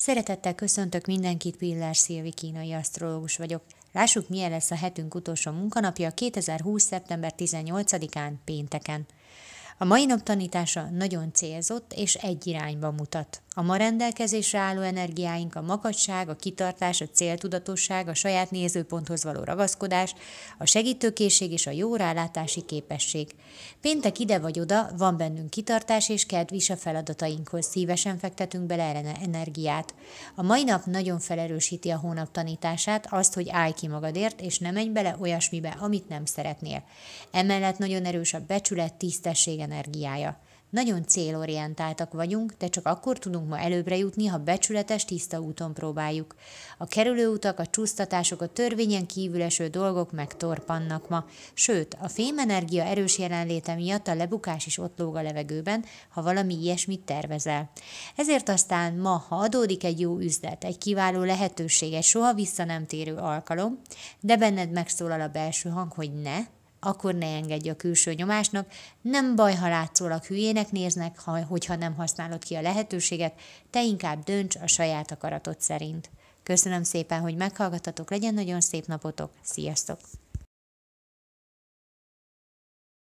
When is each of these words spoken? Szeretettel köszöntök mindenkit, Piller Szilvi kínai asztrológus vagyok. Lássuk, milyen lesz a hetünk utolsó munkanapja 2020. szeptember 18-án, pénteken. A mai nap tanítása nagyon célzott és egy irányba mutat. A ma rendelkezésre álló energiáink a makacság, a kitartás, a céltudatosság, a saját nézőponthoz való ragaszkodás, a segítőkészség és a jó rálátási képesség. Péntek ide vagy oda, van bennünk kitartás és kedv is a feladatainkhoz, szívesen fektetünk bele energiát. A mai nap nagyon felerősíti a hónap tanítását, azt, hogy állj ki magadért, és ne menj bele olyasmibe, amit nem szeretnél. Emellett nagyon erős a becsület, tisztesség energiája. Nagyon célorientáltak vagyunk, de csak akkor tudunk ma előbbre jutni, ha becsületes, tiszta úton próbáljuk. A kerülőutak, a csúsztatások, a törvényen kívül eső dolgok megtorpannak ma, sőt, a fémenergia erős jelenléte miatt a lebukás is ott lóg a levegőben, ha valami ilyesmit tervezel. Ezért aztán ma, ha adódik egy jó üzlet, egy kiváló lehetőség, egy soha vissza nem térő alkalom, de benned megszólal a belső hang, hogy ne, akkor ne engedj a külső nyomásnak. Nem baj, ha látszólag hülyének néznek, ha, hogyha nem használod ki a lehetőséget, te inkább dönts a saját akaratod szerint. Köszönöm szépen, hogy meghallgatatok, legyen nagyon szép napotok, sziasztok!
Szeretettel 0.00 0.54
köszöntök 0.54 1.06
mindenkit, 1.06 1.56
Piller 1.56 1.96
Szilvi 1.96 2.32
kínai 2.32 2.72
asztrológus 2.72 3.36
vagyok. 3.36 3.62
Lássuk, 3.92 4.28
milyen 4.28 4.50
lesz 4.50 4.70
a 4.70 4.74
hetünk 4.74 5.14
utolsó 5.14 5.50
munkanapja 5.50 6.10
2020. 6.10 6.82
szeptember 6.82 7.34
18-án, 7.36 8.32
pénteken. 8.44 9.06
A 9.78 9.84
mai 9.84 10.06
nap 10.06 10.22
tanítása 10.22 10.82
nagyon 10.82 11.32
célzott 11.32 11.92
és 11.92 12.14
egy 12.14 12.46
irányba 12.46 12.90
mutat. 12.90 13.42
A 13.58 13.62
ma 13.62 13.76
rendelkezésre 13.76 14.58
álló 14.58 14.80
energiáink 14.80 15.54
a 15.54 15.62
makacság, 15.62 16.28
a 16.28 16.36
kitartás, 16.36 17.00
a 17.00 17.08
céltudatosság, 17.12 18.08
a 18.08 18.14
saját 18.14 18.50
nézőponthoz 18.50 19.24
való 19.24 19.44
ragaszkodás, 19.44 20.14
a 20.58 20.64
segítőkészség 20.64 21.52
és 21.52 21.66
a 21.66 21.70
jó 21.70 21.96
rálátási 21.96 22.64
képesség. 22.64 23.34
Péntek 23.80 24.18
ide 24.18 24.38
vagy 24.38 24.60
oda, 24.60 24.90
van 24.96 25.16
bennünk 25.16 25.50
kitartás 25.50 26.08
és 26.08 26.26
kedv 26.26 26.52
is 26.52 26.70
a 26.70 26.76
feladatainkhoz, 26.76 27.66
szívesen 27.66 28.18
fektetünk 28.18 28.64
bele 28.64 29.14
energiát. 29.22 29.94
A 30.34 30.42
mai 30.42 30.64
nap 30.64 30.84
nagyon 30.84 31.18
felerősíti 31.18 31.90
a 31.90 31.98
hónap 31.98 32.30
tanítását, 32.30 33.06
azt, 33.10 33.34
hogy 33.34 33.48
állj 33.50 33.72
ki 33.72 33.88
magadért, 33.88 34.40
és 34.40 34.58
ne 34.58 34.70
menj 34.70 34.88
bele 34.88 35.16
olyasmibe, 35.20 35.76
amit 35.80 36.08
nem 36.08 36.24
szeretnél. 36.24 36.82
Emellett 37.30 37.78
nagyon 37.78 38.04
erős 38.04 38.34
a 38.34 38.44
becsület, 38.46 38.94
tisztesség 38.94 39.58
energiája. 39.58 40.46
Nagyon 40.70 41.06
célorientáltak 41.06 42.12
vagyunk, 42.12 42.52
de 42.58 42.68
csak 42.68 42.86
akkor 42.86 43.18
tudunk 43.18 43.48
ma 43.48 43.58
előbbre 43.58 43.96
jutni, 43.96 44.26
ha 44.26 44.38
becsületes, 44.38 45.04
tiszta 45.04 45.40
úton 45.40 45.74
próbáljuk. 45.74 46.34
A 46.78 46.86
kerülőutak, 46.86 47.58
a 47.58 47.66
csúsztatások, 47.66 48.40
a 48.40 48.46
törvényen 48.46 49.06
kívül 49.06 49.42
eső 49.42 49.68
dolgok 49.68 50.12
megtorpannak 50.12 51.08
ma, 51.08 51.24
sőt, 51.54 51.96
a 52.00 52.08
fémenergia 52.08 52.84
erős 52.84 53.18
jelenléte 53.18 53.74
miatt 53.74 54.08
a 54.08 54.14
lebukás 54.14 54.66
is 54.66 54.78
ott 54.78 54.98
lóg 54.98 55.16
a 55.16 55.22
levegőben, 55.22 55.84
ha 56.08 56.22
valami 56.22 56.54
ilyesmit 56.54 57.00
tervezel. 57.00 57.70
Ezért 58.16 58.48
aztán 58.48 58.94
ma, 58.94 59.24
ha 59.28 59.36
adódik 59.36 59.84
egy 59.84 60.00
jó 60.00 60.18
üzlet, 60.18 60.64
egy 60.64 60.78
kiváló 60.78 61.22
lehetőség, 61.22 61.92
egy 61.92 62.02
soha 62.02 62.34
vissza 62.34 62.64
nem 62.64 62.86
térő 62.86 63.14
alkalom, 63.14 63.80
de 64.20 64.36
benned 64.36 64.70
megszólal 64.70 65.20
a 65.20 65.28
belső 65.28 65.68
hang, 65.68 65.92
hogy 65.92 66.12
ne, 66.12 66.38
akkor 66.80 67.14
ne 67.14 67.26
engedj 67.36 67.68
a 67.68 67.76
külső 67.76 68.12
nyomásnak. 68.12 68.72
Nem 69.00 69.36
baj, 69.36 69.54
ha 69.54 69.68
látszólag 69.68 70.24
hülyének 70.24 70.70
néznek, 70.70 71.20
ha, 71.20 71.44
hogyha 71.44 71.76
nem 71.76 71.94
használod 71.94 72.44
ki 72.44 72.54
a 72.54 72.60
lehetőséget, 72.60 73.34
te 73.70 73.82
inkább 73.82 74.24
dönts 74.24 74.56
a 74.56 74.66
saját 74.66 75.10
akaratod 75.10 75.60
szerint. 75.60 76.10
Köszönöm 76.42 76.82
szépen, 76.82 77.20
hogy 77.20 77.36
meghallgatatok, 77.36 78.10
legyen 78.10 78.34
nagyon 78.34 78.60
szép 78.60 78.86
napotok, 78.86 79.30
sziasztok! 79.42 79.98